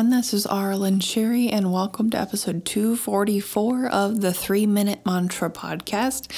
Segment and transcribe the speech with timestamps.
[0.00, 0.18] everyone.
[0.18, 6.32] This is Arlen Sherry, and welcome to episode 244 of the Three Minute Mantra Podcast.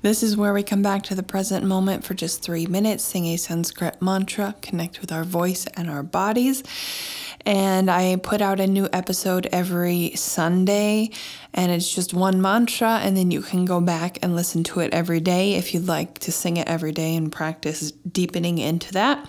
[0.00, 3.26] This is where we come back to the present moment for just three minutes, sing
[3.26, 6.62] a Sanskrit mantra, connect with our voice and our bodies.
[7.44, 11.10] And I put out a new episode every Sunday,
[11.52, 14.94] and it's just one mantra, and then you can go back and listen to it
[14.94, 19.28] every day if you'd like to sing it every day and practice deepening into that.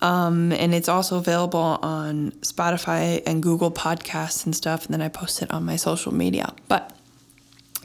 [0.00, 4.86] Um, and it's also available on Spotify and Google Podcasts and stuff.
[4.86, 6.52] And then I post it on my social media.
[6.68, 6.92] But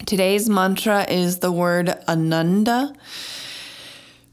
[0.06, 2.94] today's mantra is the word Ananda.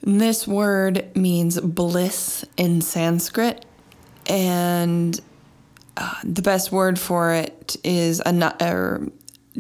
[0.03, 3.65] And this word means bliss in Sanskrit.
[4.27, 5.19] And
[5.97, 9.13] uh, the best word for it is an-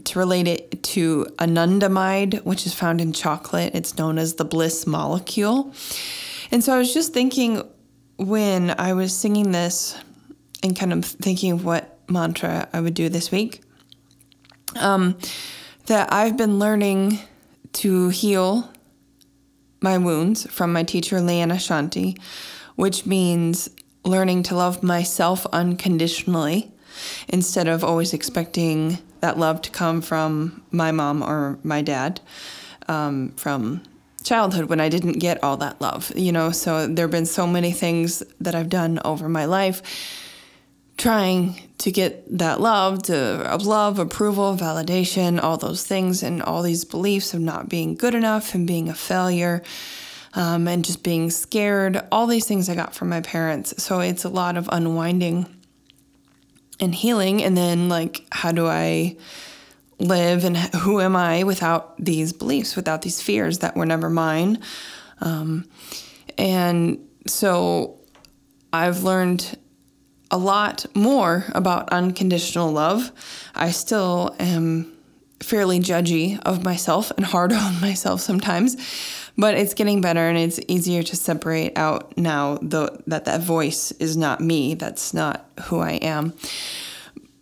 [0.05, 3.75] to relate it to anandamide, which is found in chocolate.
[3.75, 5.75] It's known as the bliss molecule.
[6.51, 7.63] And so I was just thinking
[8.19, 9.97] when I was singing this
[10.63, 13.63] and kind of thinking of what mantra I would do this week,
[14.77, 15.17] um,
[15.87, 17.21] that I've been learning
[17.75, 18.71] to heal
[19.81, 22.19] my wounds from my teacher, Leanna Shanti,
[22.75, 23.71] which means
[24.05, 26.73] learning to love myself unconditionally
[27.29, 32.21] instead of always expecting that love to come from my mom or my dad,
[32.89, 33.83] um, from
[34.25, 36.51] childhood when I didn't get all that love, you know.
[36.51, 39.83] So there have been so many things that I've done over my life
[40.97, 46.85] trying to get that love, to love, approval, validation, all those things, and all these
[46.85, 49.63] beliefs of not being good enough and being a failure.
[50.35, 53.83] Um, and just being scared, all these things I got from my parents.
[53.83, 55.47] So it's a lot of unwinding
[56.79, 57.43] and healing.
[57.43, 59.17] And then, like, how do I
[59.99, 64.61] live and who am I without these beliefs, without these fears that were never mine.
[65.21, 65.69] Um,
[66.37, 67.99] and so
[68.73, 69.59] I've learned
[70.31, 73.11] a lot more about unconditional love.
[73.55, 74.93] I still am
[75.41, 78.77] fairly judgy of myself and hard on myself sometimes,
[79.37, 83.91] but it's getting better and it's easier to separate out now the, that that voice
[83.93, 86.35] is not me, that's not who I am.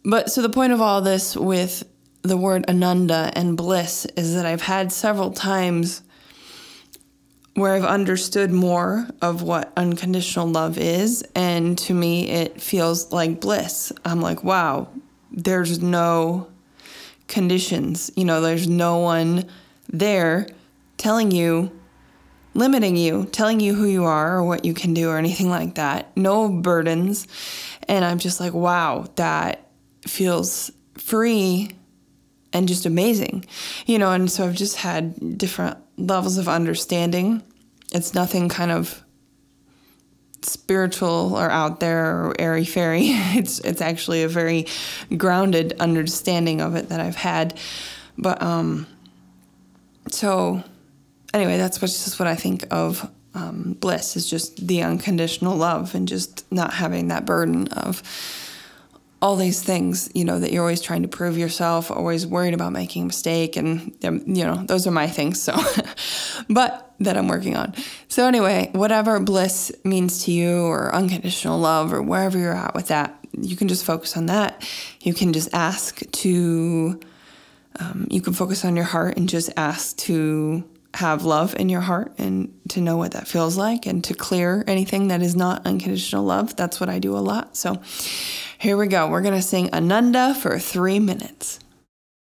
[0.05, 1.83] But so the point of all this with
[2.27, 6.03] the word ananda and bliss is that I've had several times
[7.55, 11.25] where I've understood more of what unconditional love is.
[11.35, 13.93] And to me, it feels like bliss.
[14.05, 14.89] I'm like, wow,
[15.31, 16.49] there's no
[17.29, 18.11] conditions.
[18.15, 19.47] You know, there's no one
[19.91, 20.49] there
[20.99, 21.71] telling you,
[22.53, 25.77] limiting you, telling you who you are or what you can do or anything like
[25.77, 26.15] that.
[26.17, 27.27] No burdens.
[27.89, 29.71] And I'm just like, wow, that
[30.07, 31.71] feels free
[32.53, 33.45] and just amazing,
[33.87, 34.13] you know.
[34.13, 37.43] And so I've just had different levels of understanding.
[37.93, 39.03] It's nothing kind of
[40.43, 43.09] spiritual or out there or airy fairy.
[43.35, 44.67] It's it's actually a very
[45.17, 47.59] grounded understanding of it that I've had.
[48.17, 48.87] But um,
[50.11, 50.63] so
[51.35, 55.95] anyway, that's what's just what I think of um, bliss is just the unconditional love
[55.95, 58.03] and just not having that burden of
[59.23, 62.73] all these things, you know, that you're always trying to prove yourself, always worried about
[62.73, 63.57] making a mistake.
[63.57, 65.41] And, you know, those are my things.
[65.43, 65.57] So,
[66.51, 67.75] but that I'm working on.
[68.09, 72.89] So, anyway, whatever bliss means to you or unconditional love or wherever you're at with
[72.89, 74.67] that, you can just focus on that.
[75.01, 77.01] You can just ask to,
[77.79, 81.83] um, you can focus on your heart and just ask to have love in your
[81.83, 85.67] heart and to know what that feels like and to clear anything that is not
[85.67, 86.57] unconditional love.
[86.57, 87.55] That's what I do a lot.
[87.55, 87.83] So
[88.59, 89.09] here we go.
[89.09, 91.61] We're going to sing Ananda for three minutes.